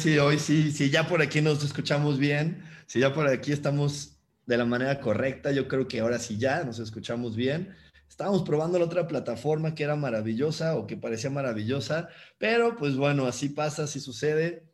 [0.00, 4.16] Si hoy sí, si ya por aquí nos escuchamos bien, si ya por aquí estamos
[4.46, 7.74] de la manera correcta, yo creo que ahora sí ya nos escuchamos bien.
[8.08, 13.26] Estábamos probando la otra plataforma que era maravillosa o que parecía maravillosa, pero pues bueno,
[13.26, 14.64] así pasa, así sucede.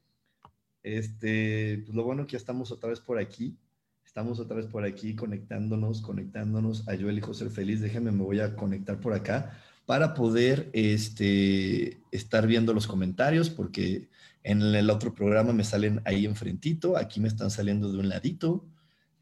[0.84, 3.58] Este, pues lo bueno que ya estamos otra vez por aquí.
[4.05, 7.81] Estamos otra vez por aquí conectándonos, conectándonos a Yo elijo ser feliz.
[7.81, 14.08] Déjenme, me voy a conectar por acá para poder este, estar viendo los comentarios, porque
[14.47, 18.64] en el otro programa me salen ahí enfrentito, aquí me están saliendo de un ladito.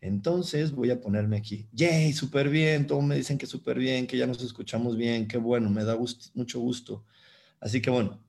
[0.03, 1.67] Entonces voy a ponerme aquí.
[1.73, 2.13] ¡Yay!
[2.13, 2.87] Súper bien.
[2.87, 5.27] Todos me dicen que súper bien, que ya nos escuchamos bien.
[5.27, 5.97] Qué bueno, me da
[6.35, 7.07] mucho gusto.
[7.59, 8.21] Así que bueno,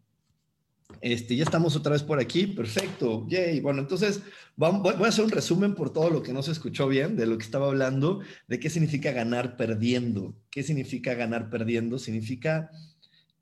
[1.01, 2.47] este, ya estamos otra vez por aquí.
[2.47, 3.27] Perfecto.
[3.27, 3.59] Yay.
[3.59, 4.21] Bueno, entonces
[4.55, 7.37] voy a hacer un resumen por todo lo que no se escuchó bien, de lo
[7.37, 10.33] que estaba hablando, de qué significa ganar perdiendo.
[10.49, 11.99] ¿Qué significa ganar perdiendo?
[11.99, 12.71] Significa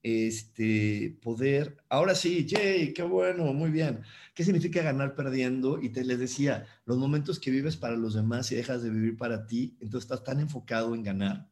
[0.04, 4.02] este, poder, ahora sí, yay, qué bueno, muy bien.
[4.36, 5.82] ¿Qué significa ganar perdiendo?
[5.82, 9.18] Y te les decía, los momentos que vives para los demás y dejas de vivir
[9.18, 11.50] para ti, entonces estás tan enfocado en ganar,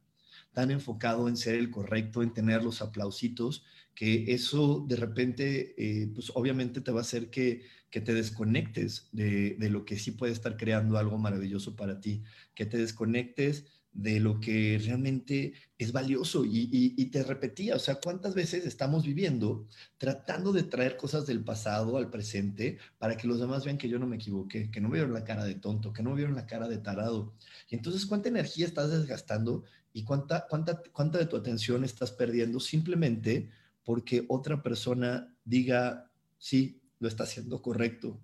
[0.54, 3.64] tan enfocado en ser el correcto, en tener los aplausitos,
[3.96, 9.10] que eso de repente, eh, pues obviamente te va a hacer que, que te desconectes
[9.14, 12.24] de, de lo que sí puede estar creando algo maravilloso para ti,
[12.54, 16.44] que te desconectes de lo que realmente es valioso.
[16.46, 21.98] Y, te repetía, o sea, ¿cuántas veces estamos viviendo tratando de traer cosas del pasado
[21.98, 25.14] al presente para que los demás vean que yo no me equivoqué, que no vieron
[25.14, 27.34] la cara de tonto, que no vieron la cara de tarado?
[27.70, 29.64] Y entonces, ¿cuánta energía estás desgastando
[29.94, 33.50] y cuánta, cuánta, cuánta de tu atención estás perdiendo simplemente
[33.84, 38.22] porque otra persona diga, sí, lo está haciendo correcto,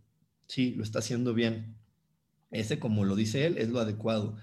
[0.47, 1.75] sí, lo está haciendo bien?
[2.51, 4.37] Ese, como lo dice él, es lo adecuado.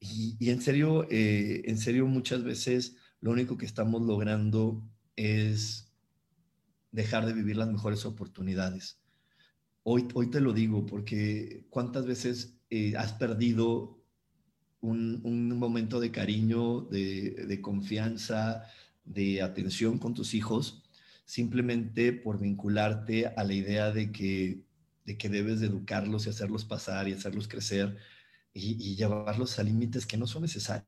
[0.00, 4.82] Y, en serio, eh, en serio, muchas veces lo único que estamos logrando
[5.14, 5.92] es
[6.90, 8.98] dejar de vivir las mejores oportunidades.
[9.82, 14.02] Hoy, hoy te lo digo porque cuántas veces eh, has perdido
[14.80, 18.64] un, un, momento de cariño, de, de, confianza,
[19.04, 20.82] de atención con tus hijos,
[21.26, 24.62] simplemente por vincularte a la idea de que,
[25.04, 27.98] de que debes de educarlos y hacerlos pasar y hacerlos crecer
[28.52, 30.86] y, llevarlos a límites que no son necesarios,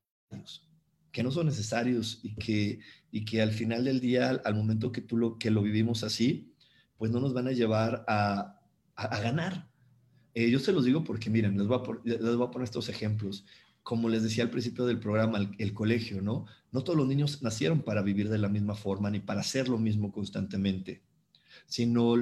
[1.11, 2.81] que no son necesarios y que,
[3.11, 6.55] y que al final del día, al momento que tú lo, que lo vivimos así,
[6.99, 8.61] pues no nos van a llevar a,
[8.97, 9.69] a, ganar.
[10.35, 13.45] Eh, yo se los digo porque, miren, les voy, a, les a poner estos ejemplos.
[13.83, 16.47] Como les decía al principio del programa, el colegio, ¿no?
[16.71, 19.79] No todos los niños nacieron para vivir de la misma forma ni para hacer lo
[19.79, 21.03] mismo constantemente
[21.67, 22.15] sino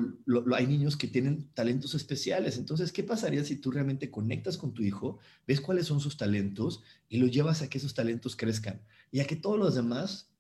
[0.54, 2.56] hay niños que tienen talentos especiales.
[2.56, 6.82] Entonces, ¿qué pasaría si tú realmente conectas con tu hijo, ves cuáles son sus talentos
[7.08, 10.30] y lo llevas a que esos talentos crezcan y a que todos los demás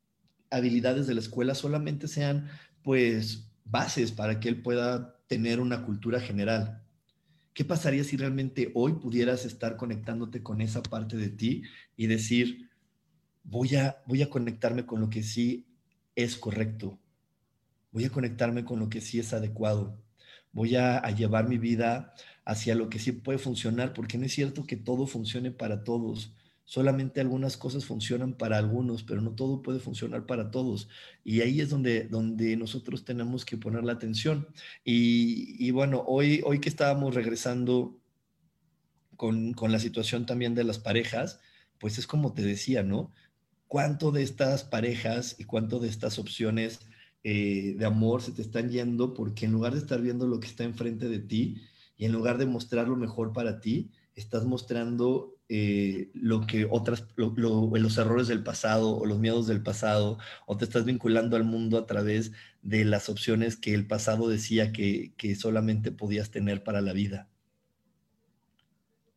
[0.50, 2.48] habilidades de la escuela solamente sean,
[2.82, 6.82] pues, bases para que él pueda tener una cultura general?
[7.54, 11.62] ¿Qué pasaría si realmente hoy pudieras estar conectándote con esa parte de ti
[11.96, 12.70] y decir,
[13.42, 15.66] voy a, voy a conectarme con lo que sí
[16.14, 16.98] es correcto,
[17.92, 19.98] voy a conectarme con lo que sí es adecuado,
[20.52, 22.14] voy a, llevar mi vida
[22.44, 26.34] hacia lo que sí puede funcionar, porque no es cierto que todo funcione para todos.
[26.64, 30.88] Solamente algunas cosas funcionan para algunos, pero no todo puede funcionar para todos.
[31.24, 34.48] Y ahí es donde, donde nosotros tenemos que poner la atención.
[34.84, 37.98] Y, bueno, hoy, hoy que estábamos regresando
[39.16, 41.40] con, con, la situación también de las parejas,
[41.78, 43.12] pues es como te decía, ¿no?
[43.66, 46.80] ¿Cuánto de estas parejas y cuánto de estas opciones
[47.22, 50.48] eh, de amor se te están yendo porque en lugar de estar viendo lo que
[50.48, 51.62] está enfrente de ti
[51.96, 57.04] y en lugar de mostrar lo mejor para ti, estás mostrando eh, lo que otras,
[57.16, 61.76] los errores del pasado o los miedos del pasado, o te estás vinculando al mundo
[61.76, 62.32] a través
[62.62, 67.28] de las opciones que el pasado decía que, que solamente podías tener para la vida.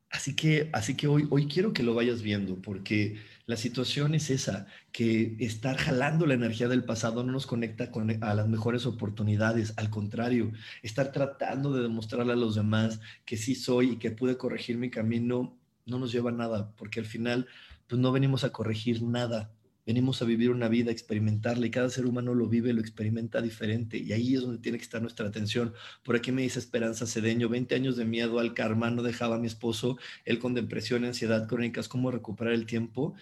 [0.10, 4.30] Así que, así que hoy, hoy quiero que lo vayas viendo, porque La situación es
[4.30, 8.86] esa, que estar jalando la energía del pasado no nos conecta con, a las mejores
[8.86, 14.12] oportunidades, al contrario, estar tratando de demostrarle a los demás que sí soy y que
[14.12, 17.48] pude corregir mi camino no nos lleva a nada, porque al final
[17.88, 19.52] pues no venimos a corregir nada,
[19.86, 23.42] venimos a vivir una vida, a experimentarla y cada ser humano lo vive, lo experimenta
[23.42, 25.74] diferente y ahí es donde tiene que estar nuestra atención.
[26.04, 29.40] Por aquí me dice Esperanza Cedeño, 20 años de miedo al karma, no dejaba a
[29.40, 33.16] mi esposo, él con depresión, ansiedad crónicas, ¿cómo recuperar el tiempo?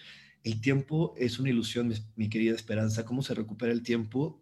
[0.44, 4.41] El tiempo es una ilusión, mi, querida Esperanza, ¿cómo se recupera el tiempo?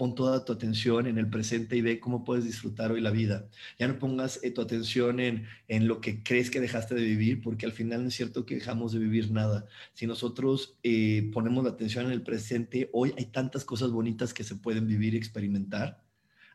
[0.00, 3.50] Pon toda tu atención en el presente y ve cómo puedes disfrutar hoy la vida.
[3.78, 7.42] Ya no pongas eh, tu atención en, en lo que crees que dejaste de vivir,
[7.42, 9.66] porque al final es cierto que dejamos de vivir nada.
[9.92, 14.42] Si nosotros eh, ponemos la atención en el presente, hoy hay tantas cosas bonitas que
[14.42, 16.02] se pueden vivir y experimentar.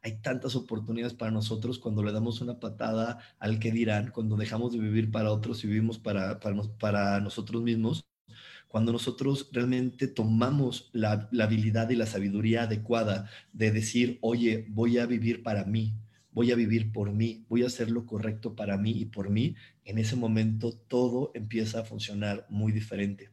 [0.02, 4.72] Hay tantas oportunidades para nosotros cuando le damos una patada al que dirán, cuando dejamos
[4.72, 8.06] de vivir para otros y vivimos para, para nosotros mismos
[8.68, 15.06] cuando nosotros realmente tomamos la, habilidad y la sabiduría adecuada de decir, oye, voy a
[15.06, 15.94] vivir para mí,
[16.32, 19.56] voy a vivir por mí, voy a hacer lo correcto para mí y por mí,
[19.86, 23.30] en ese momento todo empieza a funcionar muy diferente.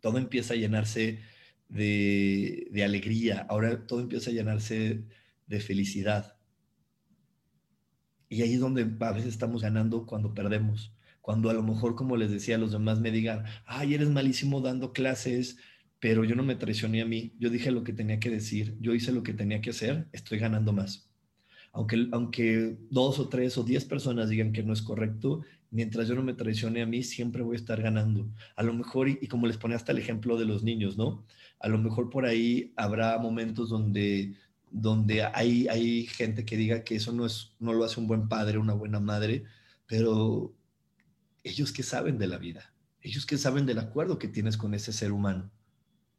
[0.00, 1.20] Todo empieza a llenarse
[1.68, 5.04] de, de alegría, ahora todo empieza a llenarse
[5.46, 6.36] de felicidad.
[8.28, 10.92] Y ahí es donde a veces estamos ganando cuando perdemos
[11.24, 14.92] cuando a lo mejor, como les decía, los demás me digan, ay, eres malísimo dando
[14.92, 15.56] clases,
[15.98, 18.94] pero yo no me traicioné a mí, yo dije lo que tenía que decir, yo
[18.94, 21.08] hice lo que tenía que hacer, estoy ganando más.
[21.72, 25.40] Aunque, aunque dos o tres o diez personas digan que no es correcto,
[25.70, 28.28] mientras yo no me traicione a mí, siempre voy a estar ganando.
[28.54, 31.24] A lo mejor, y, como les ponía hasta el ejemplo de los niños, ¿no?
[31.58, 34.34] A lo mejor por ahí habrá momentos donde
[34.70, 38.28] donde hay, hay gente que diga que eso no, es, no lo hace un buen
[38.28, 39.44] padre, una buena madre,
[39.86, 40.52] pero
[41.44, 44.92] ellos que saben de la vida, ellos que saben del acuerdo que tienes con ese
[44.92, 45.52] ser humano.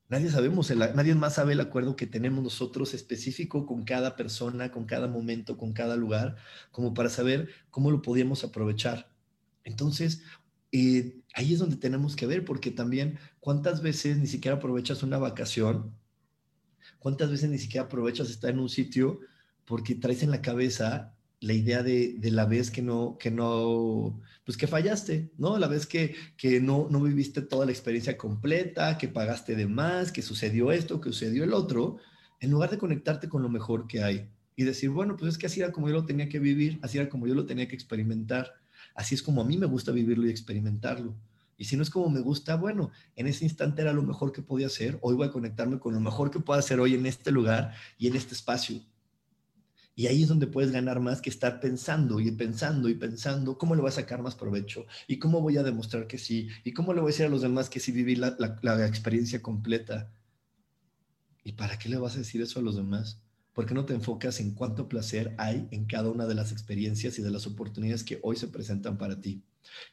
[0.08, 4.86] Nadie sabemos, nadie más sabe el acuerdo que tenemos nosotros específico con cada persona, con
[4.86, 6.36] cada momento, con cada lugar,
[6.72, 9.12] como para saber cómo lo podíamos aprovechar.
[9.64, 10.22] Entonces,
[10.72, 15.18] eh, ahí es donde tenemos que ver, porque también cuántas veces ni siquiera aprovechas una
[15.18, 15.96] vacación,
[17.00, 19.22] cuántas veces ni siquiera aprovechas estar en un sitio
[19.66, 24.58] porque traes en la cabeza la idea de, la vez que no, que no, pues
[24.58, 25.58] que fallaste, ¿no?
[25.58, 30.12] La vez que, que no, no viviste toda la experiencia completa, que pagaste de más,
[30.12, 31.98] que sucedió esto, que sucedió el otro,
[32.40, 35.48] en lugar de conectarte con lo mejor que hay y decir, bueno, pues es que
[35.48, 37.76] así era como yo lo tenía que vivir, así era como yo lo tenía que
[37.76, 38.54] experimentar,
[38.94, 41.16] así es como a mí me gusta vivirlo y experimentarlo.
[41.58, 44.42] Y si no es como me gusta, bueno, en ese instante era lo mejor que
[44.42, 47.32] podía hacer, hoy voy a conectarme con lo mejor que pueda hacer hoy en este
[47.32, 48.82] lugar y en este espacio
[49.96, 53.76] y ahí es donde puedes ganar más que estar pensando y pensando y pensando cómo
[53.76, 56.94] le voy a sacar más provecho y cómo voy a demostrar que sí y cómo
[56.94, 60.12] le voy a decir a los demás que sí viví la, la, experiencia completa.
[61.46, 63.22] ¿Y para qué le vas a decir eso a los demás?
[63.54, 67.18] ¿Por qué no te enfocas en cuánto placer hay en cada una de las experiencias
[67.18, 69.44] y de las oportunidades que hoy se presentan para ti?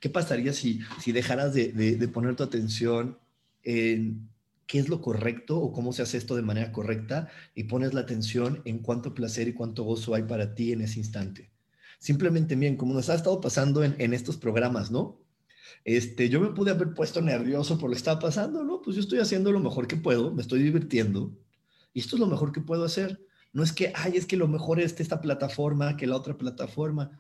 [0.01, 3.19] ¿Qué pasaría si, si dejaras de, de poner tu atención
[3.63, 4.29] en
[4.73, 8.01] qué es lo correcto o cómo se hace esto de manera correcta y pones la
[8.01, 11.53] atención en cuánto placer y cuánto gozo hay para ti en ese instante.
[11.99, 15.21] Simplemente, bien, como nos ha estado pasando en, estos programas, ¿no?
[15.85, 18.81] Este, yo me pude haber puesto nervioso por lo que estaba pasando, ¿no?
[18.81, 21.37] Pues yo estoy haciendo lo mejor que puedo, me estoy divirtiendo
[21.93, 23.23] y esto es lo mejor que puedo hacer.
[23.53, 27.11] No es que, ay, es que lo mejor es esta plataforma que la otra plataforma.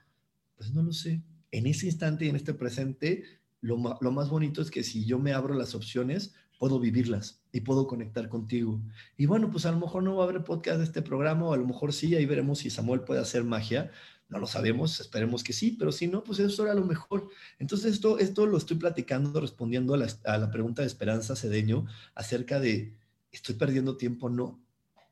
[0.56, 1.22] Pues no lo sé.
[1.50, 3.24] En ese instante y en este presente,
[3.60, 6.32] lo, lo más bonito es que si yo me abro las opciones,
[6.62, 8.80] puedo vivirlas y puedo conectar contigo.
[9.16, 11.52] Y bueno, pues a lo mejor no va a haber podcast de este programa, o
[11.52, 13.90] a lo mejor sí, ahí veremos si Samuel puede hacer magia.
[14.28, 17.28] No lo sabemos, esperemos que sí, pero si no, pues eso era lo mejor.
[17.58, 21.86] Entonces, esto, esto lo estoy platicando, respondiendo a la, a la pregunta de Esperanza Cedeño
[22.14, 22.94] acerca de,
[23.32, 24.30] ¿estoy perdiendo tiempo?
[24.30, 24.60] No,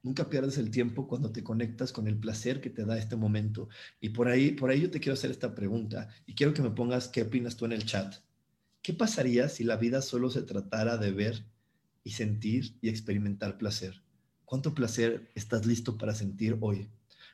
[0.04, 3.68] Nunca pierdes el tiempo cuando te conectas con el placer que te da este momento.
[4.00, 6.70] Y por ahí, por ahí yo te quiero hacer esta pregunta y quiero que me
[6.70, 8.14] pongas qué opinas tú en el chat.
[8.82, 11.44] ¿Qué pasaría si la vida solo se tratara de ver
[12.02, 14.02] y sentir y experimentar placer?
[14.46, 16.88] ¿Cuánto placer estás listo para sentir hoy?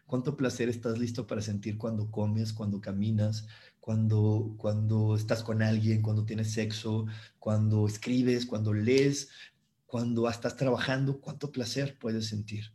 [0.06, 3.46] ¿Cuánto placer estás listo para sentir cuando comes, cuando caminas,
[3.78, 7.06] cuando, cuando estás con alguien, cuando tienes sexo,
[7.38, 9.28] cuando escribes, cuando lees,
[9.86, 11.20] cuando estás trabajando?
[11.20, 12.72] ¿Cuánto placer puedes sentir?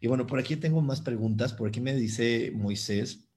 [0.00, 1.52] Y bueno, por aquí tengo más preguntas.
[1.52, 3.28] Por aquí me dice Moisés,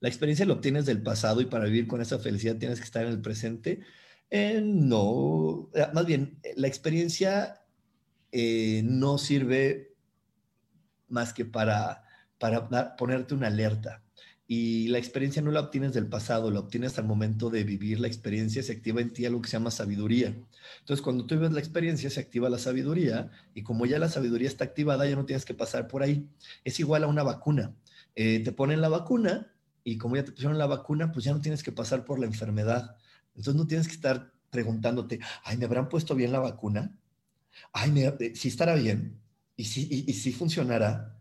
[0.00, 3.04] la experiencia la obtienes del pasado y para vivir con esa felicidad tienes que estar
[3.04, 3.80] en el presente.
[4.30, 7.64] Eh, no, eh, más bien, la experiencia
[8.32, 9.94] eh, no sirve
[11.08, 12.04] más que para,
[12.38, 14.02] para ponerte una alerta.
[14.46, 18.08] y la experiencia no la obtienes del pasado, la obtienes al momento de vivir la
[18.08, 20.36] experiencia, se activa en ti algo que se llama sabiduría.
[20.80, 24.48] Entonces, cuando tú vives la experiencia, se activa la sabiduría y como ya la sabiduría
[24.48, 26.28] está activada, ya no tienes que pasar por ahí.
[26.64, 27.74] Es igual a una vacuna.
[28.16, 29.53] Eh, te ponen la vacuna
[29.84, 32.26] y como ya te pusieron la vacuna, pues ya no tienes que pasar por la
[32.26, 32.96] enfermedad.
[33.36, 36.98] Entonces, no tienes que estar preguntándote, ay, ¿me habrán puesto bien la vacuna?
[37.72, 39.20] Ay, eh, si estará bien
[39.56, 41.14] y si, y si funcionará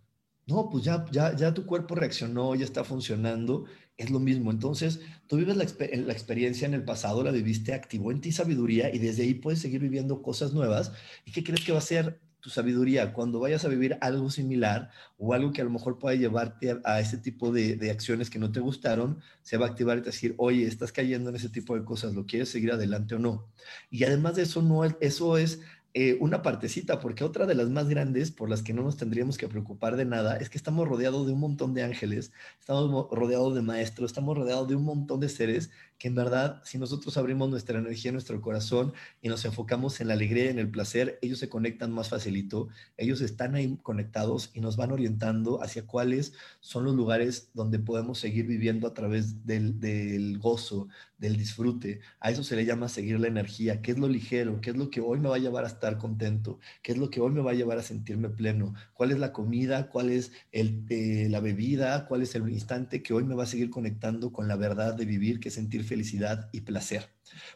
[0.46, 3.66] no, pues ya, ya, ya tu cuerpo reaccionó, ya está funcionando,
[3.96, 4.52] es lo mismo.
[4.52, 8.94] Entonces, tú vives la, la, experiencia en el pasado, la viviste, activó en ti sabiduría
[8.94, 10.92] y desde ahí puedes seguir viviendo cosas nuevas.
[11.26, 14.92] ¿Y qué crees que va a ser tu sabiduría cuando vayas a vivir algo similar
[15.18, 18.38] o algo que a lo mejor pueda llevarte a, ese tipo de, de, acciones que
[18.38, 19.22] no te gustaron?
[19.44, 22.14] Se va a activar y te decir, oye, estás cayendo en ese tipo de cosas,
[22.14, 23.48] ¿lo quieres seguir adelante o no?
[23.90, 25.62] Y además de eso, no, eso es
[25.96, 29.38] eh, una partecita, porque otra de las más grandes por las que no nos tendríamos
[29.38, 33.54] que preocupar de nada es que estamos rodeados de un montón de ángeles, estamos rodeados
[33.54, 35.70] de maestros, estamos rodeados de un montón de seres
[36.04, 38.92] que en verdad, si nosotros abrimos nuestra energía, nuestro corazón
[39.22, 42.68] y nos enfocamos en la alegría y en el placer, ellos se conectan más facilito,
[42.98, 48.20] ellos están ahí conectados y nos van orientando hacia cuáles son los lugares donde podemos
[48.20, 50.90] seguir viviendo a través del, del gozo,
[51.24, 52.02] del disfrute.
[52.20, 54.90] A eso se le llama seguir la energía, qué es lo ligero, qué es lo
[54.90, 57.40] que hoy me va a llevar a estar contento, qué es lo que hoy me
[57.40, 61.40] va a llevar a sentirme pleno, cuál es la comida, cuál es el, eh, la
[61.40, 64.96] bebida, cuál es el instante que hoy me va a seguir conectando con la verdad
[64.96, 67.08] de vivir, que sentir felicidad y placer.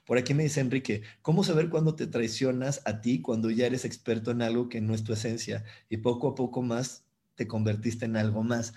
[0.05, 3.83] Por aquí me dice Enrique, ¿cómo saber cuándo te traicionas a ti cuando ya eres
[3.83, 7.03] experto en algo que no es tu esencia y poco a poco más
[7.33, 8.75] te convertiste en algo más?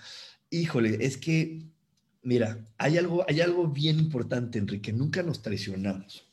[0.49, 1.61] Híjole, es que,
[2.23, 6.27] mira, hay algo, hay algo bien importante, Enrique, nunca nos traicionamos.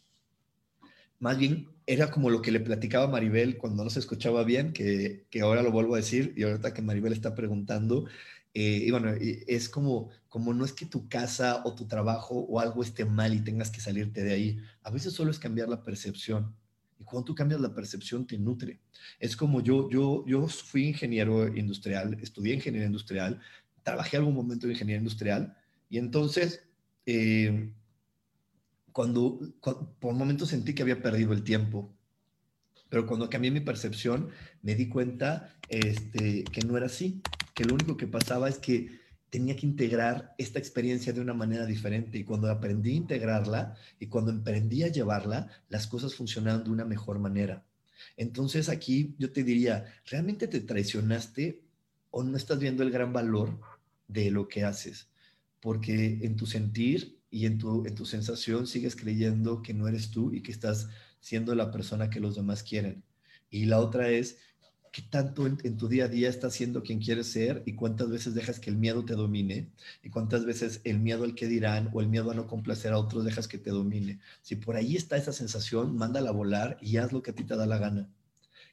[1.19, 5.27] Más bien, era como lo que le platicaba Maribel cuando no se escuchaba bien, que,
[5.31, 8.07] que ahora lo vuelvo a decir, y ahorita que Maribel está preguntando,
[8.61, 12.59] eh, y bueno, es como, como no es que tu casa o tu trabajo o
[12.59, 14.59] algo esté mal y tengas que salirte de ahí.
[14.83, 16.57] A veces solo es cambiar la percepción.
[16.99, 18.81] Y cuando tú cambias la percepción, te nutre.
[19.21, 23.41] Es como yo, yo, yo fui ingeniero industrial, estudié ingeniería industrial,
[23.85, 25.57] trabajé algún momento en ingeniería industrial
[25.89, 26.65] y entonces,
[27.07, 27.73] eh,
[28.91, 29.39] cuando,
[30.01, 31.95] por un momento sentí que había perdido el tiempo,
[32.89, 34.31] pero cuando cambié mi percepción,
[34.63, 37.23] me di cuenta este, que no era así,
[37.59, 39.01] que lo único que pasaba es que
[39.31, 44.07] tenía que integrar esta experiencia de una manera diferente y cuando aprendí a integrarla y
[44.07, 47.67] cuando emprendí a llevarla, las cosas funcionaban de una mejor manera.
[48.17, 51.61] Entonces aquí yo te diría, ¿realmente te traicionaste
[52.13, 53.59] o no estás viendo el gran valor
[54.07, 55.09] de lo que haces?
[55.59, 60.13] Porque en tu sentir y en tu, en tu sensación sigues creyendo que no eres
[60.13, 63.03] tú y que estás siendo la persona que los demás quieren.
[63.51, 64.39] Y la otra es
[64.93, 68.35] ¿Qué tanto en, tu día a día estás siendo quien quieres ser y cuántas veces
[68.35, 69.69] dejas que el miedo te domine?
[70.03, 72.99] ¿Y cuántas veces el miedo al que dirán o el miedo a no complacer a
[72.99, 74.21] otros dejas que te domine?
[74.43, 77.45] Si por ahí está esa sensación, mándala a volar y haz lo que a ti
[77.45, 78.09] te da la gana.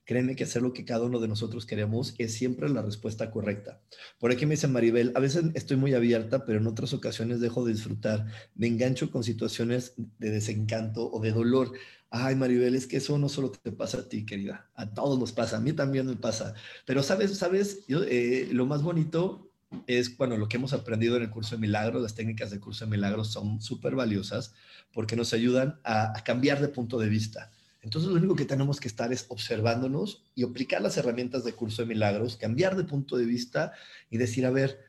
[0.06, 3.82] Créeme que hacer lo que cada uno de nosotros queremos es siempre la respuesta correcta.
[4.20, 7.66] Por aquí me dice Maribel, a veces estoy muy abierta, pero en otras ocasiones dejo
[7.66, 8.28] de disfrutar.
[8.54, 11.72] Me engancho con situaciones de desencanto o de dolor.
[12.18, 14.70] Ay, Maribel, es que eso no solo te pasa a ti, querida.
[14.76, 16.54] A todos nos pasa, a mí también me pasa.
[16.86, 19.52] Pero sabes, sabes, eh, lo más bonito
[19.86, 22.86] es, bueno, lo que hemos aprendido en el curso de milagros, las técnicas del curso
[22.86, 24.54] de milagros son súper valiosas
[24.94, 27.52] porque nos ayudan a cambiar de punto de vista.
[27.82, 31.82] Entonces lo único que tenemos que estar es observándonos y aplicar las herramientas de curso
[31.82, 33.74] de milagros, cambiar de punto de vista
[34.10, 34.80] y decir, a ver,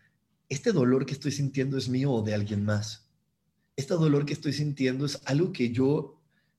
[0.49, 3.11] ¿este dolor que estoy sintiendo es mío o de alguien más?
[3.75, 6.16] ¿Este dolor que estoy sintiendo es algo que yo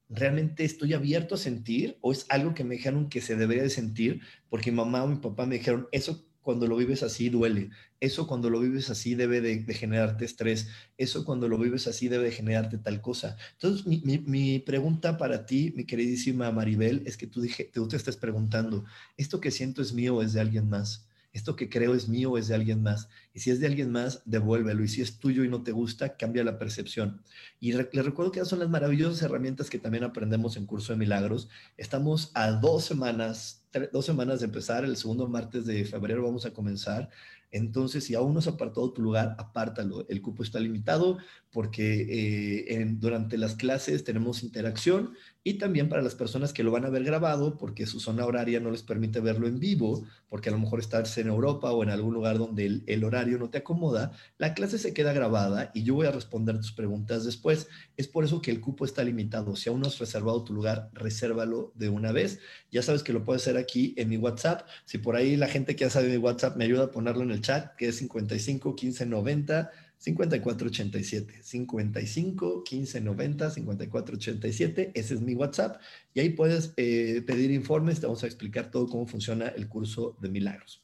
[0.09, 3.69] realmente estoy abierto a sentir o es algo que me dijeron que se debería de
[3.69, 7.71] sentir porque mi mamá o mi papá me dijeron, eso cuando lo vives así duele.
[7.99, 10.69] Eso cuando lo vives así debe de, generarte estrés.
[10.97, 13.35] Eso cuando lo vives así debe de generarte tal cosa.
[13.53, 18.15] Entonces, mi, pregunta para ti, mi queridísima Maribel, es que tú, dije, tú te estés
[18.15, 18.85] preguntando,
[19.17, 21.06] ¿esto que siento es mío o es de alguien más?
[21.37, 23.09] Esto que creo es mío es de alguien más.
[23.31, 24.83] Y si es de alguien más, devuélvelo.
[24.83, 27.21] Y si es tuyo y no te gusta, cambia la percepción.
[27.59, 30.99] Y le recuerdo que esas son las maravillosas herramientas que también aprendemos en Curso de
[30.99, 31.47] Milagros.
[31.77, 34.83] Estamos a dos semanas, dos semanas de empezar.
[34.83, 37.09] El segundo martes de febrero vamos a comenzar.
[37.51, 40.05] Entonces, si aún no has apartado tu lugar, apártalo.
[40.09, 41.19] El cupo está limitado
[41.51, 45.13] porque eh, durante las clases tenemos interacción
[45.43, 48.59] y también para las personas que lo van a ver grabado porque su zona horaria
[48.59, 51.89] no les permite verlo en vivo, porque a lo mejor estás en Europa o en
[51.89, 55.95] algún lugar donde el, horario no te acomoda, la clase se queda grabada y yo
[55.95, 57.67] voy a responder tus preguntas después.
[57.95, 59.55] Es por eso que el cupo está limitado.
[59.55, 62.39] Si aún no has reservado tu lugar, resérvalo de una vez.
[62.71, 64.67] Ya sabes que lo puedes hacer aquí en mi WhatsApp.
[64.85, 67.31] Si por ahí la gente que ya sabe mi WhatsApp me ayuda a ponerlo en
[67.31, 74.91] el chat, que es 55 15 90 5487 55 15 90 5487.
[74.93, 75.81] Ese es mi WhatsApp.
[76.13, 77.99] Y ahí puedes eh, pedir informes.
[77.99, 80.83] Te vamos a explicar todo cómo funciona el curso de milagros.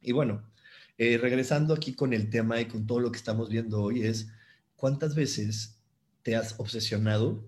[0.00, 0.48] Y bueno,
[0.96, 4.28] eh, regresando aquí con el tema y con todo lo que estamos viendo hoy es,
[4.76, 5.80] ¿cuántas veces
[6.22, 7.44] te has obsesionado?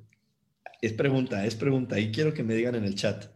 [0.83, 1.99] Es pregunta, es pregunta.
[1.99, 3.27] Y quiero que me digan en el chat,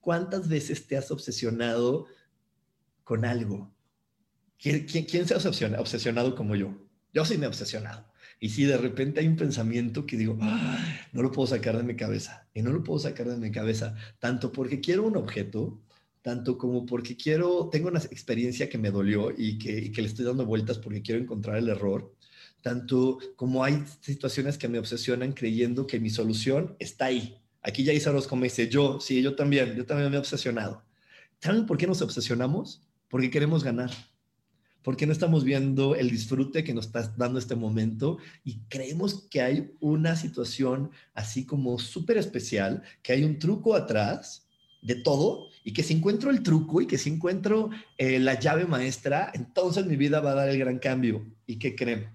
[0.00, 2.06] ¿cuántas veces te has obsesionado
[3.04, 3.74] con algo?
[4.58, 6.83] ¿Quién, quién, se ha obsesionado como yo?
[7.14, 8.04] Yo sí me he obsesionado.
[8.40, 10.36] Y si de repente hay un pensamiento que digo,
[11.12, 13.94] no lo puedo sacar de mi cabeza, y no lo puedo sacar de mi cabeza,
[14.18, 15.80] tanto porque quiero un objeto,
[16.20, 20.24] tanto como porque quiero, tengo una experiencia que me dolió y que, que le estoy
[20.24, 22.14] dando vueltas porque quiero encontrar el error,
[22.60, 27.38] tanto como hay situaciones que me obsesionan creyendo que mi solución está ahí.
[27.62, 30.82] Aquí ya Isaros como dice, yo, sí, yo también, yo también me he obsesionado.
[31.40, 32.82] ¿Saben por qué nos obsesionamos?
[33.08, 33.90] Porque queremos ganar
[34.84, 39.40] porque no estamos viendo el disfrute que nos está dando este momento y creemos que
[39.40, 44.46] hay una situación así como súper especial, que hay un truco atrás
[44.82, 48.66] de todo y que si encuentro el truco y que si encuentro eh, la llave
[48.66, 51.26] maestra, entonces mi vida va a dar el gran cambio.
[51.46, 52.10] ¿Y qué creen?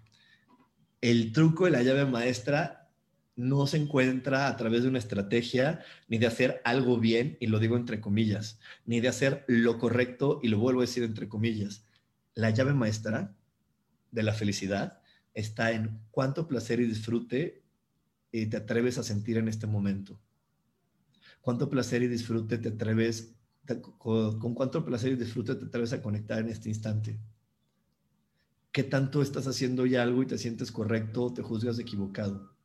[1.02, 2.92] El truco y la llave maestra
[3.36, 7.58] no se encuentra a través de una estrategia ni de hacer algo bien, y lo
[7.58, 11.89] digo entre comillas, ni de hacer lo correcto, y lo vuelvo a decir entre comillas
[12.36, 13.36] la llave maestra
[14.12, 15.02] de la felicidad
[15.34, 17.64] está en cuánto placer y disfrute
[18.32, 20.20] eh, te atreves a sentir en este momento.
[21.42, 23.36] Cuánto placer y disfrute te atreves,
[23.98, 27.20] con, con cuánto placer y disfrute te atreves a conectar en este instante.
[28.72, 32.59] ¿Qué tanto estás haciendo ya algo y te sientes correcto o te juzgas equivocado?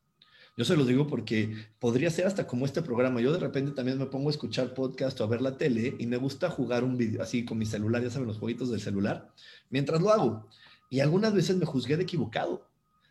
[0.57, 3.21] Yo se lo digo porque podría ser hasta como este programa.
[3.21, 6.07] Yo de repente también me pongo a escuchar podcast o a ver la tele y
[6.07, 9.33] me gusta jugar un video así con mi celular, ya saben, los jueguitos del celular,
[9.71, 10.47] mientras lo hago.
[10.91, 12.69] Y algunas veces me juzgué de equivocado,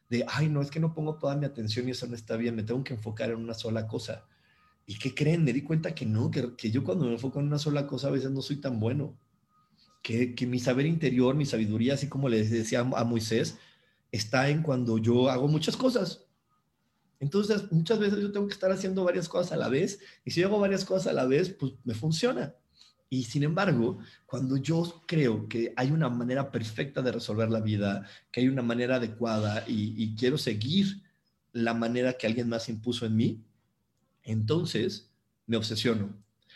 [0.10, 2.56] de, ay, no, es que no pongo toda mi atención y eso no está bien,
[2.56, 4.26] me tengo que enfocar en una sola cosa.
[4.86, 5.44] ¿Y qué creen?
[5.44, 8.08] Me di cuenta que no, que, que yo cuando me enfoco en una sola cosa
[8.08, 9.18] a veces no soy tan bueno.
[10.02, 13.58] Que, que mi saber interior, mi sabiduría, así como les decía a Moisés,
[14.12, 16.23] está en cuando yo hago muchas cosas
[17.24, 20.44] entonces, muchas veces yo tengo que estar haciendo varias cosas a la vez y si
[20.44, 22.54] hago varias cosas a la vez, pues me funciona.
[23.10, 28.06] Y sin embargo, cuando yo creo que hay una manera perfecta de resolver la vida,
[28.30, 31.02] que hay una manera adecuada y, quiero seguir
[31.54, 33.42] la manera que alguien más impuso en mí,
[34.24, 35.10] entonces
[35.48, 36.14] me obsesiono.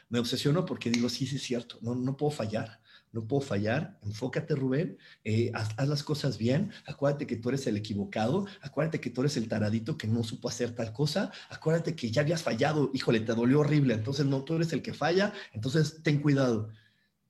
[0.09, 3.97] Me obsesiono porque digo, sí, sí es cierto, no, no puedo fallar no puedo fallar,
[4.03, 9.09] enfócate Rubén, eh, haz, las cosas bien, acuérdate que tú eres el equivocado, acuérdate que
[9.09, 12.91] tú eres el taradito que no supo hacer tal cosa, acuérdate que ya habías fallado,
[12.93, 16.69] híjole, te dolió horrible, entonces no, tú eres el que falla, entonces ten cuidado.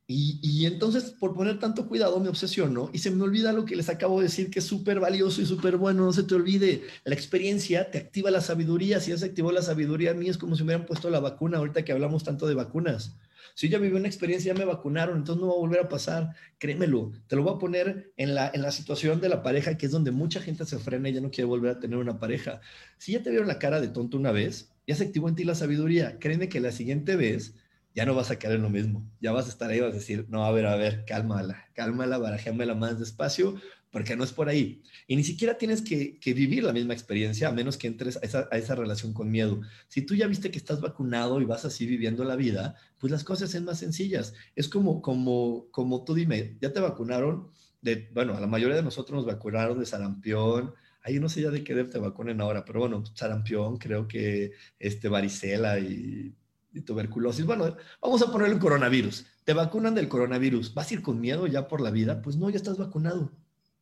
[0.09, 3.89] Y, entonces por poner tanto cuidado me obsesiono y se me olvida lo que les
[3.89, 7.13] acabo de decir que es súper valioso y súper bueno, no se te olvide, la
[7.13, 10.55] experiencia te activa la sabiduría, si ya se activó la sabiduría a mí es como
[10.55, 13.17] si me hubieran puesto la vacuna ahorita que hablamos tanto de vacunas
[13.57, 16.35] si ya viví una experiencia, ya me vacunaron, entonces no va a volver a pasar.
[16.59, 19.87] Créemelo, te lo voy a poner en la, en la situación de la pareja, que
[19.87, 22.61] es donde mucha gente se frena y ya no quiere volver a tener una pareja.
[22.99, 25.43] Si ya te vieron la cara de tonto una vez, ya se activó en ti
[25.43, 26.19] la sabiduría.
[26.19, 27.55] Créeme que la siguiente vez
[27.95, 29.09] ya no vas a caer en lo mismo.
[29.21, 32.19] Ya vas a estar ahí, vas a decir, no, a ver, a ver, cálmala, cálmala,
[32.19, 33.55] barajéamela más despacio,
[33.91, 34.81] porque no es por ahí.
[35.07, 38.47] Y ni siquiera tienes que, vivir la misma experiencia a menos que entres a esa,
[38.51, 39.61] a esa, relación con miedo.
[39.87, 43.23] Si tú ya viste que estás vacunado y vas así viviendo la vida, pues las
[43.23, 44.33] cosas son más sencillas.
[44.55, 47.49] Es como, como, como tú dime, ya te vacunaron,
[47.81, 51.51] de, bueno, a la mayoría de nosotros nos vacunaron de sarampión, ahí no sé ya
[51.51, 56.35] de qué te vacunen ahora, pero bueno, sarampión, creo que este, varicela y,
[56.73, 57.45] y tuberculosis.
[57.45, 59.25] Bueno, vamos a ponerle un coronavirus.
[59.45, 60.73] Te vacunan del coronavirus.
[60.73, 62.21] ¿Vas a ir con miedo ya por la vida?
[62.21, 63.31] Pues no, ya estás vacunado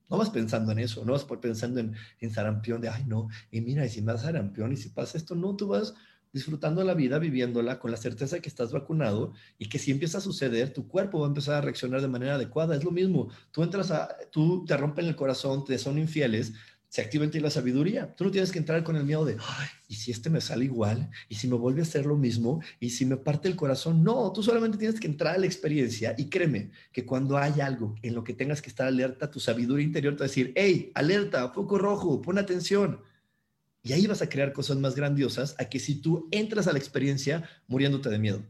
[0.10, 3.62] no vas pensando en eso, no vas pensando en, en sarampión de, ay, no, y
[3.62, 5.94] mira, y si me da sarampión, y si pasa esto, no, tú vas
[6.36, 10.18] disfrutando la vida, viviéndola con la certeza de que estás vacunado y que si empieza
[10.18, 12.76] a suceder, tu cuerpo va a empezar a reaccionar de manera adecuada.
[12.76, 16.52] Es lo mismo, tú entras a, tú te rompen el corazón, te son infieles,
[16.96, 18.16] se activa en ti la sabiduría.
[18.16, 20.64] Tú no tienes que entrar con el miedo de, Ay, ¿y si este me sale
[20.64, 21.12] igual?
[21.28, 22.62] ¿Y si me vuelve a hacer lo mismo?
[22.80, 24.02] ¿Y si me parte el corazón?
[24.02, 27.96] No, tú solamente tienes que entrar a la experiencia y créeme que cuando hay algo
[28.02, 30.94] en lo que tengas que estar alerta, tu sabiduría interior te va a decir, hey,
[30.96, 33.02] alerta, foco rojo, pon atención.
[33.84, 36.80] Y ahí vas a crear cosas más grandiosas a que si tú entras a la
[36.80, 38.42] experiencia muriéndote de miedo.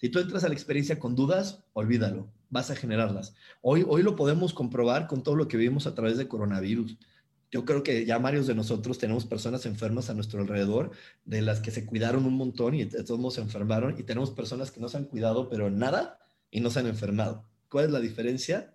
[0.00, 3.34] Si tú entras a la experiencia con dudas, olvídalo, vas a generarlas.
[3.60, 6.96] Hoy, hoy lo podemos comprobar con todo lo que vivimos a través de coronavirus
[7.50, 10.92] yo creo que ya varios de nosotros tenemos personas enfermas a nuestro alrededor,
[11.24, 14.80] de las que se cuidaron un montón y todos se enfermaron, y tenemos personas que
[14.80, 16.18] no se han cuidado, pero nada,
[16.50, 17.44] y no se han enfermado.
[17.68, 18.74] ¿Cuál es la diferencia?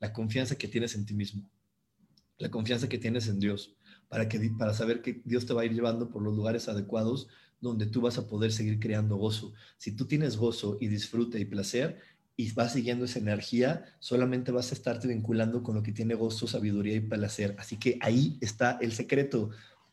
[0.00, 1.48] La confianza que tienes en ti mismo.
[2.38, 3.76] la confianza que tienes en Dios,
[4.08, 7.28] para, que, para saber que Dios te va a ir llevando por los lugares adecuados
[7.62, 9.54] donde tú vas a poder seguir creando gozo.
[9.78, 12.00] Si tú tienes gozo y disfrute y placer
[12.36, 16.46] y vas siguiendo esa energía, solamente vas a estarte vinculando con lo que tiene gozo,
[16.46, 17.54] sabiduría y placer.
[17.58, 19.50] Así que ahí está el secreto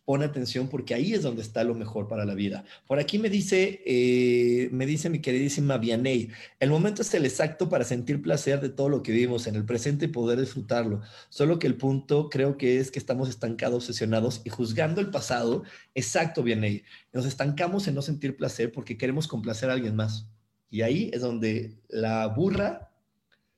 [0.09, 2.65] pon atención porque ahí es donde está lo mejor para la vida.
[2.87, 7.69] Por aquí me dice, eh, me dice mi queridísima Vianey, el momento es el exacto
[7.69, 11.01] para sentir placer de todo lo que vivimos en el presente y poder disfrutarlo.
[11.29, 15.61] Solo que el punto creo que es que estamos estancados, obsesionados y juzgando el pasado.
[15.93, 16.81] Exacto, Vianey.
[17.13, 20.27] Nos estancamos en no sentir placer porque queremos complacer a alguien más.
[20.69, 22.91] Y ahí es donde la burra,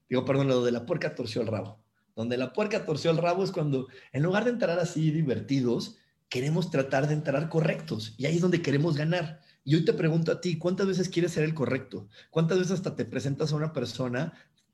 [0.10, 1.80] digo, perdón, lo de la puerca torció el rabo.
[2.16, 5.98] Donde la puerca torció el rabo es cuando, en lugar de entrar así divertidos,
[6.30, 9.42] queremos tratar de entrar correctos y ahí es donde queremos ganar.
[9.64, 12.08] Y hoy te pregunto a ti, ¿cuántas veces quieres ser el correcto?
[12.30, 14.34] ¿Cuántas veces hasta te presentas a una persona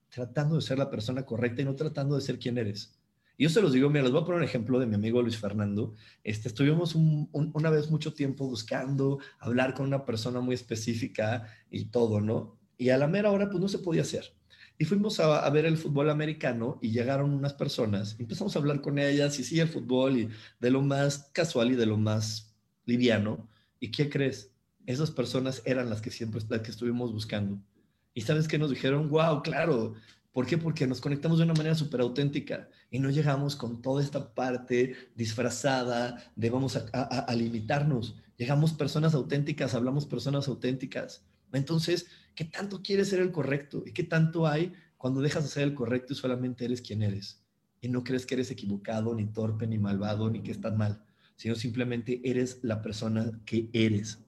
[0.10, 2.96] tratando de ser la persona correcta y no tratando de ser quien eres?
[3.38, 5.21] Y yo se los digo, mira, les voy a poner un ejemplo de mi amigo
[5.21, 5.93] Luis Fernando.
[6.23, 12.19] Este, estuvimos una vez mucho tiempo buscando hablar con una persona muy específica y todo,
[12.19, 12.58] ¿no?
[12.78, 14.34] Y a la mera hora, pues no se podía hacer.
[14.80, 19.00] Y fuimos a, ver el fútbol americano y llegaron unas personas, empezamos a hablar con
[19.00, 23.47] ellas y sí, el fútbol y de lo más casual y de lo más liviano.
[23.80, 24.52] ¿Y qué crees?
[24.86, 27.60] Esas personas eran las que siempre las que estuvimos buscando.
[28.13, 29.95] Y sabes que nos dijeron, wow, claro.
[30.38, 30.60] ¿Por qué?
[30.60, 34.93] Porque nos conectamos de una manera súper auténtica y no llegamos con toda esta parte
[35.15, 38.15] disfrazada de vamos a, limitarnos.
[38.38, 41.26] Llegamos personas auténticas, hablamos personas auténticas.
[41.54, 43.82] Entonces, ¿qué tanto quieres ser el correcto?
[43.84, 47.43] ¿Y qué tanto hay cuando dejas de ser el correcto y solamente eres quien eres?
[47.82, 51.04] Y no crees que eres equivocado, ni torpe, ni malvado, ni que estás mal,
[51.36, 54.19] sino simplemente eres la persona que eres.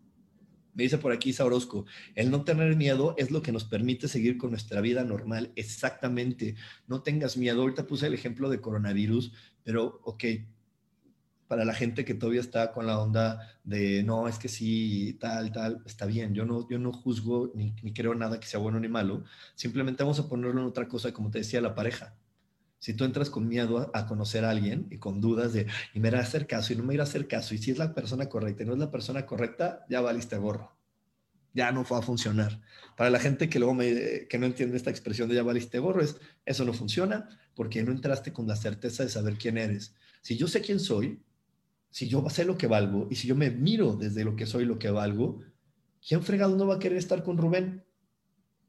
[0.79, 4.37] Me dice por aquí Saurosco, el no tener miedo es lo que nos permite seguir
[4.37, 5.51] con nuestra vida normal.
[5.57, 6.55] Exactamente,
[6.87, 7.63] no tengas miedo.
[7.63, 9.33] Ahorita puse el ejemplo de coronavirus,
[9.65, 10.23] pero ok,
[11.49, 15.51] para la gente que todavía está con la onda de no, es que sí, tal,
[15.51, 16.33] tal, está bien.
[16.33, 19.25] Yo no, yo no juzgo ni, creo nada que sea bueno ni malo.
[19.55, 22.15] Simplemente vamos a ponerlo en otra cosa, como te decía, la pareja.
[22.79, 26.07] Si tú entras con miedo a, conocer a alguien y con dudas de, y me
[26.07, 27.93] irá a hacer caso y no me irá a hacer caso, y si es la
[27.93, 30.75] persona correcta y no es la persona correcta, ya valiste gorro.
[31.53, 32.61] Ya no va a funcionar.
[32.95, 36.17] Para la gente que luego que no entiende esta expresión de ya valiste gorro, es,
[36.45, 39.93] eso no funciona porque no entraste con la certeza de saber quién eres.
[40.21, 41.21] Si yo sé quién soy,
[41.89, 44.65] si yo sé lo que valgo y si yo me miro desde lo que soy,
[44.65, 45.41] lo que valgo,
[46.07, 47.83] ¿quién fregado no va a querer estar con Rubén?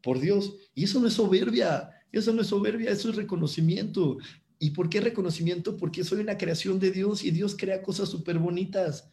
[0.02, 0.56] Por Dios.
[0.74, 4.18] Y eso no es soberbia, eso no es soberbia, eso es reconocimiento.
[4.58, 5.76] ¿Y por qué reconocimiento?
[5.76, 9.10] Porque soy una creación de Dios y Dios crea cosas súper bonitas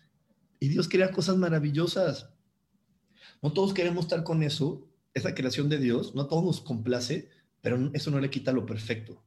[0.60, 2.30] y Dios crea cosas maravillosas.
[3.42, 7.30] No todos queremos estar con eso, esa creación de Dios, no a todos nos complace,
[7.62, 9.24] pero eso no le quita lo perfecto.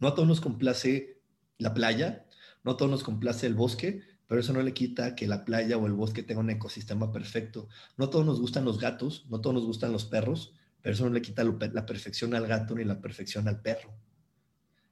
[0.00, 1.20] No a todos nos complace
[1.58, 2.26] la playa,
[2.64, 5.86] no todos nos complace el bosque, pero eso no le quita que la playa o
[5.86, 7.68] el bosque tenga un ecosistema perfecto.
[7.96, 11.14] No todos nos gustan los gatos, no todos nos gustan los perros, pero eso no
[11.14, 13.94] le quita la perfección al gato ni la perfección al perro.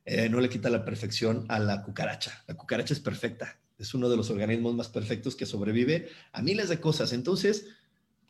[0.04, 2.42] Eh, no le quita la perfección a la cucaracha.
[2.46, 3.58] La cucaracha es perfecta.
[3.78, 7.12] Es uno de los organismos más perfectos que sobrevive a miles de cosas.
[7.12, 7.66] Entonces,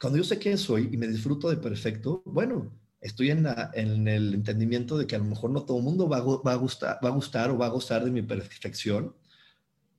[0.00, 4.96] cuando yo sé quién soy y me disfruto de perfecto, bueno, estoy en, el entendimiento
[4.96, 7.50] de que a lo mejor no todo el mundo va a, gustar, va a gustar
[7.50, 9.14] o va a gozar de mi perfección,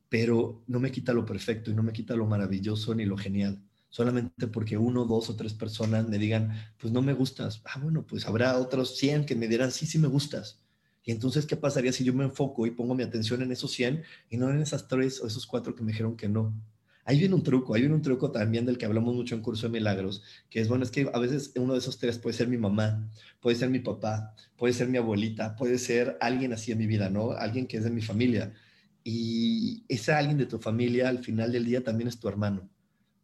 [0.09, 3.61] pero no me quita lo perfecto y no me quita lo maravilloso ni lo genial.
[3.91, 7.61] Solamente porque uno, dos o tres personas me digan, pues no me gustas.
[7.65, 10.59] Ah, bueno, pues habrá otros 100 que me dirán, sí, sí me gustas.
[11.03, 14.03] Y entonces, ¿qué pasaría si yo me enfoco y pongo mi atención en esos 100
[14.29, 16.53] y no en esas tres o esos cuatro que me dijeron que no?
[17.03, 19.67] Ahí viene un truco, ahí viene un truco también del que hablamos mucho en Curso
[19.67, 22.47] de Milagros, que es, bueno, es que a veces uno de esos tres puede ser
[22.47, 23.09] mi mamá,
[23.41, 27.09] puede ser mi papá, puede ser mi abuelita, puede ser alguien así en mi vida,
[27.09, 27.31] ¿no?
[27.31, 28.53] Alguien que es de mi familia.
[29.03, 32.69] Y ese alguien de tu familia al final del día también es tu hermano,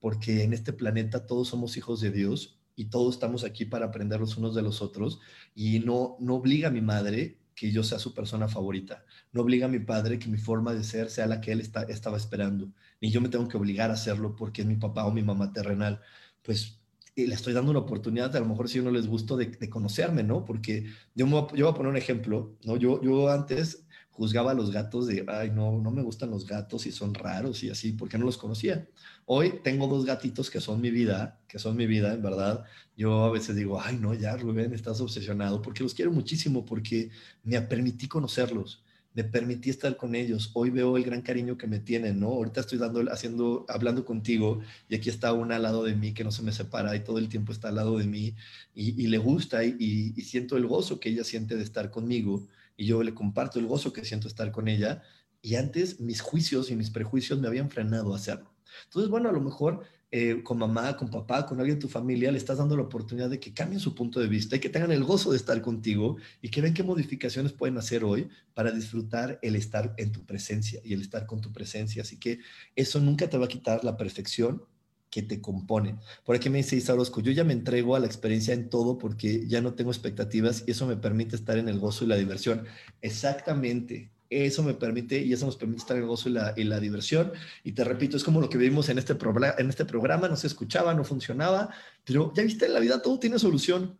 [0.07, 4.21] porque en este planeta todos somos hijos de Dios y todos estamos aquí para aprender
[4.21, 5.19] los unos de los otros
[5.53, 9.65] y no, no obliga a mi madre que yo sea su persona favorita, no obliga
[9.65, 12.71] a mi padre que mi forma de ser sea la que él está, estaba esperando,
[13.01, 15.51] ni yo me tengo que obligar a hacerlo porque es mi papá o mi mamá
[15.51, 15.99] terrenal,
[16.41, 16.79] pues
[17.13, 20.23] le estoy dando una oportunidad, a lo mejor si uno les gusto, de, de conocerme,
[20.23, 20.45] ¿no?
[20.45, 22.77] Porque yo, me, yo voy a poner un ejemplo, ¿no?
[22.77, 23.86] Yo, yo antes
[24.17, 27.63] juzgaba a los gatos de, ay, no, no me gustan los gatos y son raros
[27.63, 28.87] y así, porque no los conocía.
[29.27, 32.65] Hoy tengo dos gatitos que son mi vida, que son mi vida, en verdad.
[32.97, 37.11] Yo a veces digo, ay, no, ya, Rubén, estás obsesionado, porque los quiero muchísimo, porque
[37.43, 40.49] me permití conocerlos, me permití estar con ellos.
[40.55, 42.29] Hoy veo el gran cariño que me tienen, ¿no?
[42.29, 46.23] Ahorita estoy dando, haciendo, hablando contigo y aquí está una al lado de mí que
[46.23, 48.33] no se me separa y todo el tiempo está al lado de mí
[48.73, 49.75] y, le gusta y,
[50.15, 53.65] y siento el gozo que ella siente de estar conmigo y yo le comparto el
[53.65, 55.01] gozo que siento estar con ella
[55.41, 58.53] Y antes mis juicios y mis prejuicios me habían frenado a hacerlo.
[58.85, 62.31] Entonces, bueno, a lo mejor eh, con mamá, con papá, con alguien de tu familia,
[62.31, 64.91] le estás dando la oportunidad de que cambien su punto de vista y que tengan
[64.91, 69.37] el gozo de estar contigo y que ven qué modificaciones pueden hacer hoy para disfrutar
[69.41, 72.03] el estar en tu presencia y el estar con tu presencia.
[72.03, 72.39] Así que
[72.75, 74.63] eso nunca te va a quitar la perfección
[75.09, 75.97] que te compone.
[76.25, 78.97] Por aquí me dice Isa Orozco, yo ya me entrego a la experiencia en todo
[78.97, 82.15] porque ya no tengo expectativas y eso me permite estar en el gozo y la
[82.15, 82.65] diversión.
[83.01, 86.63] Exactamente, eso me permite y eso nos permite estar en el gozo y la, y
[86.65, 87.31] la diversión.
[87.63, 89.15] Y te repito, es como lo que vivimos en este,
[89.57, 91.69] en este programa, no se escuchaba, no funcionaba,
[92.03, 93.97] pero ya viste, en la vida todo tiene solución.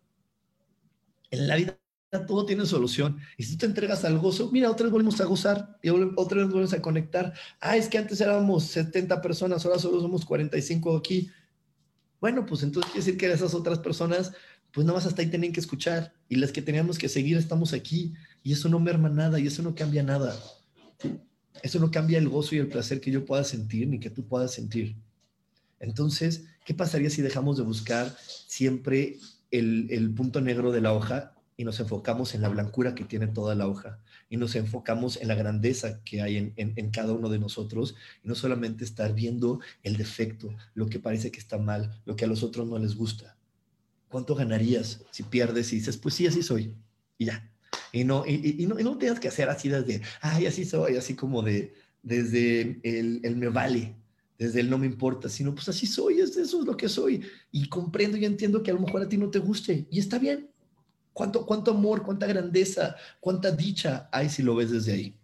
[1.32, 1.78] En la vida
[2.10, 3.18] todo tiene solución.
[3.38, 6.38] Y si tú te entregas al gozo, mira, otra vez volvemos a gozar y otra
[6.38, 7.34] vez volvemos a conectar.
[7.60, 11.30] Ah, es que antes éramos 70 personas, ahora solo somos 45 aquí.
[12.22, 14.32] Bueno, pues entonces quiere decir que esas otras personas,
[14.72, 16.14] pues nada más hasta ahí tienen que escuchar.
[16.30, 18.14] Y las que teníamos que seguir estamos aquí.
[18.42, 20.34] Y eso no merma nada y eso no cambia nada.
[21.62, 24.26] Eso no cambia el gozo y el placer que yo pueda sentir ni que tú
[24.26, 24.96] puedas sentir.
[25.80, 28.16] Entonces, ¿qué pasaría si dejamos de buscar
[28.48, 29.18] siempre
[29.52, 33.56] el punto negro de la hoja y nos enfocamos en la blancura que tiene toda
[33.56, 37.40] la hoja y nos enfocamos en la grandeza que hay en, en, cada uno de
[37.40, 42.16] nosotros y no solamente estar viendo el defecto, lo que parece que está mal, lo
[42.16, 43.36] que a los otros no les gusta.
[44.08, 46.76] ¿Cuánto ganarías si pierdes y dices, pues sí, así soy?
[47.18, 47.52] Y ya.
[47.92, 51.16] Y no, y, no, y no tienes que hacer así desde, ay, así soy, así
[51.16, 53.96] como de, desde el, el me vale,
[54.38, 57.24] desde el no me importa, sino pues así soy, eso es lo que soy.
[57.52, 60.20] Y comprendo y entiendo que a lo mejor a ti no te guste y está
[60.20, 60.50] bien,
[61.18, 65.16] ¿Cuánto, cuánto amor, cuánta grandeza, cuánta dicha hay si lo ves desde ahí?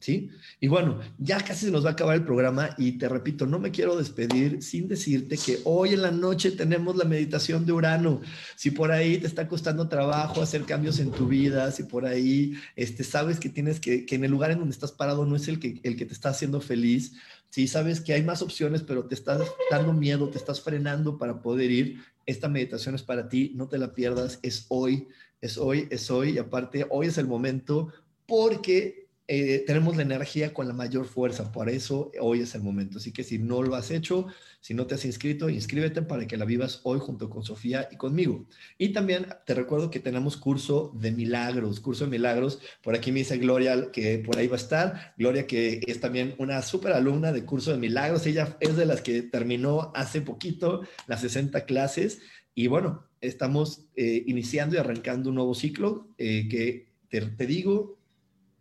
[0.00, 0.30] ¿Sí?
[0.58, 3.60] Y bueno, ya casi se nos va a acabar el programa y te repito, no
[3.60, 8.20] me quiero despedir sin decirte que hoy en la noche tenemos la meditación de Urano.
[8.56, 12.54] Si por ahí te está costando trabajo hacer cambios en tu vida, si por ahí
[12.74, 15.46] este, sabes que tienes que, que en el lugar en donde estás parado no es
[15.46, 17.12] el que, el que te está haciendo feliz,
[17.52, 21.42] si sabes que hay más opciones, pero te estás dando miedo, te estás frenando para
[21.42, 25.08] poder ir, esta meditación es para ti, no te la pierdas, es hoy,
[25.40, 27.92] es hoy, es hoy, y aparte, hoy es el momento
[28.26, 32.98] porque eh, tenemos la energía con la mayor fuerza, por eso hoy es el momento.
[32.98, 34.26] Así que si no lo has hecho,
[34.60, 37.96] si no te has inscrito, inscríbete para que la vivas hoy junto con Sofía y
[37.96, 38.46] conmigo.
[38.78, 42.60] Y también te recuerdo que tenemos curso de milagros, curso de milagros.
[42.82, 45.14] Por aquí me dice Gloria que por ahí va a estar.
[45.16, 48.26] Gloria que es también una súper alumna de curso de milagros.
[48.26, 52.20] Ella es de las que terminó hace poquito las 60 clases.
[52.54, 57.98] Y bueno, estamos eh, iniciando y arrancando un nuevo ciclo eh, que te digo,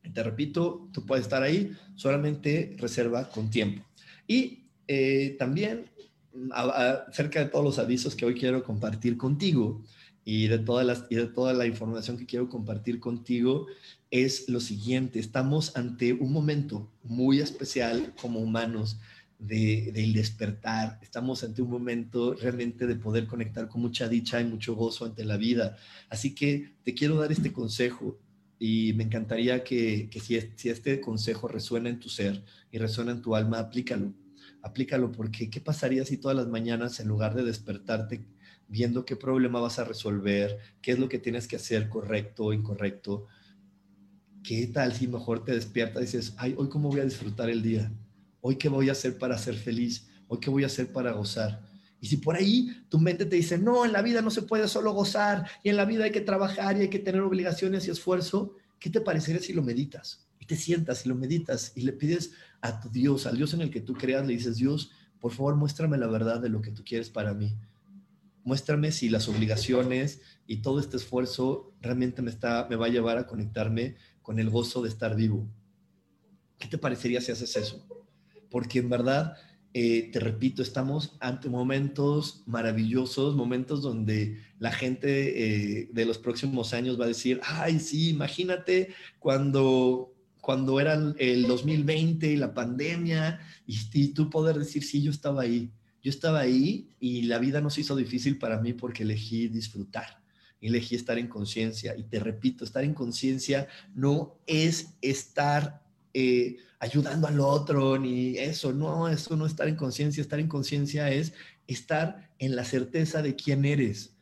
[0.09, 3.83] te repito, tú puedes estar ahí, solamente reserva con tiempo.
[4.27, 5.85] Y eh, también,
[6.51, 9.83] acerca de todos los avisos que hoy quiero compartir contigo
[10.23, 13.67] y de, de toda la información que quiero compartir contigo,
[14.09, 18.99] es lo siguiente, estamos ante un momento muy especial como humanos
[19.39, 24.45] de, del despertar, estamos ante un momento realmente de poder conectar con mucha dicha y
[24.45, 25.77] mucho gozo ante la vida.
[26.09, 28.19] Así que te quiero dar este consejo
[28.63, 33.35] y me encantaría que, si, este consejo resuena en tu ser y resuena en tu
[33.35, 34.13] alma, aplícalo.
[34.61, 38.23] Aplícalo porque ¿qué pasaría si todas las mañanas en lugar de despertarte
[38.67, 42.53] viendo qué problema vas a resolver, qué es lo que tienes que hacer correcto o
[42.53, 43.25] incorrecto,
[44.43, 47.63] qué tal si mejor te despiertas y dices, ay, hoy cómo voy a disfrutar el
[47.63, 47.91] día,
[48.41, 51.63] hoy qué voy a hacer para ser feliz, hoy qué voy a hacer para gozar.
[52.01, 54.67] Y si por ahí tu mente te dice, no, en la vida no se puede
[54.67, 57.91] solo gozar y en la vida hay que trabajar y hay que tener obligaciones y
[57.91, 60.27] esfuerzo, ¿qué te parecería si lo meditas?
[60.39, 63.61] Y te sientas y lo meditas y le pides a tu Dios, al Dios en
[63.61, 66.71] el que tú creas, le dices, Dios, por favor, muéstrame la verdad de lo que
[66.71, 67.55] tú quieres para mí.
[68.43, 73.19] Muéstrame si las obligaciones y todo este esfuerzo realmente me, está, me va a llevar
[73.19, 75.47] a conectarme con el gozo de estar vivo.
[76.57, 77.87] ¿Qué te parecería si haces eso?
[78.49, 79.37] Porque en verdad
[79.73, 86.73] eh, te repito, estamos ante momentos maravillosos, momentos donde la gente eh, de los próximos
[86.73, 93.39] años va a decir, ay, sí, imagínate cuando, cuando era el 2020 y la pandemia,
[93.65, 95.71] y, y tú poder decir, sí, yo estaba ahí,
[96.03, 100.21] yo estaba ahí y la vida no se hizo difícil para mí porque elegí disfrutar,
[100.59, 101.95] elegí estar en conciencia.
[101.95, 105.81] Y te repito, estar en conciencia no es estar
[106.13, 111.11] eh, ayudando al otro, ni eso, no, eso no estar en conciencia, estar en conciencia
[111.11, 111.33] es
[111.67, 114.15] estar en la certeza de quién eres.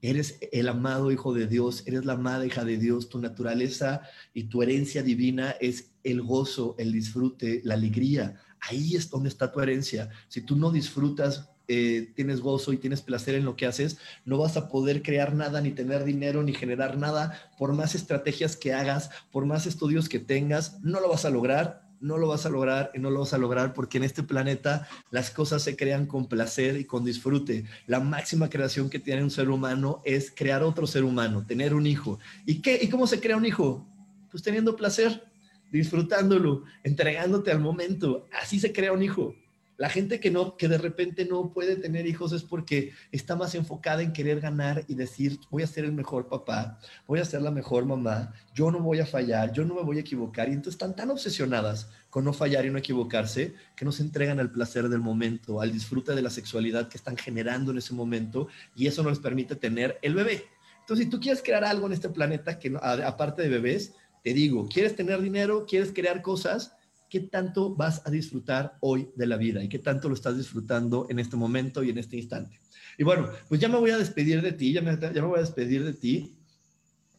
[0.00, 4.44] Eres el amado hijo de Dios, eres la amada hija de Dios, tu naturaleza y
[4.44, 8.40] tu herencia divina es el gozo, el disfrute, la alegría.
[8.60, 10.08] Ahí es donde está tu herencia.
[10.28, 14.38] Si tú no disfrutas eh, tienes gozo y tienes placer en lo que haces, no
[14.38, 17.50] vas a poder crear nada, ni tener dinero, ni generar nada.
[17.58, 21.83] Por más estrategias que hagas, por más estudios que tengas, no lo vas a lograr,
[22.04, 24.86] no lo vas a lograr y no lo vas a lograr porque en este planeta
[25.10, 27.64] las cosas se crean con placer y con disfrute.
[27.86, 31.86] La máxima creación que tiene un ser humano es crear otro ser humano, tener un
[31.86, 32.18] hijo.
[32.44, 32.78] ¿Y qué?
[32.82, 33.86] ¿Y cómo se crea un hijo?
[34.30, 35.24] Pues teniendo placer,
[35.72, 38.26] disfrutándolo, entregándote al momento.
[38.38, 39.34] Así se crea un hijo.
[39.76, 43.54] La gente que no, que de repente no puede tener hijos es porque está más
[43.54, 47.42] enfocada en querer ganar y decir, voy a ser el mejor papá, voy a ser
[47.42, 50.48] la mejor mamá, yo no voy a fallar, yo no me voy a equivocar.
[50.48, 54.38] Y entonces están tan obsesionadas con no fallar y no equivocarse que no se entregan
[54.38, 58.46] al placer del momento, al disfrute de la sexualidad que están generando en ese momento
[58.76, 60.44] y eso no les permite tener el bebé.
[60.80, 64.68] Entonces, si tú quieres crear algo en este planeta que aparte de bebés, te digo,
[64.68, 65.66] ¿quieres tener dinero?
[65.66, 66.76] ¿Quieres crear cosas?
[67.08, 71.06] Qué tanto vas a disfrutar hoy de la vida y qué tanto lo estás disfrutando
[71.10, 72.60] en este momento y en este instante.
[72.98, 75.84] Y bueno, pues ya me voy a despedir de ti, ya me, voy a despedir
[75.84, 76.36] de ti.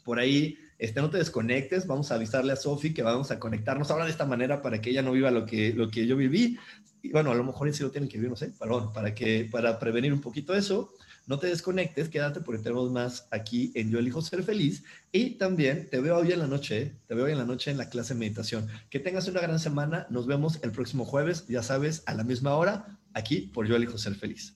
[0.03, 3.91] Por ahí, este, no te desconectes, vamos a avisarle a Sofi que vamos a conectarnos
[3.91, 5.73] ahora de esta manera para que ella no viva lo que,
[6.07, 6.57] yo viví.
[7.01, 8.51] Y bueno, a lo mejor sí lo tienen que vivir, no sé,
[8.93, 10.93] para, que, para prevenir un poquito eso.
[11.27, 14.83] No te desconectes, quédate porque tenemos más aquí en Yo elijo ser feliz.
[15.11, 17.77] Y también te veo hoy en la noche, te veo hoy en la noche en
[17.77, 18.67] la clase de meditación.
[18.89, 20.05] Que tengas una gran semana.
[20.09, 23.97] Nos vemos el próximo jueves, ya sabes, a la misma hora, aquí por Yo elijo
[23.97, 24.55] ser feliz.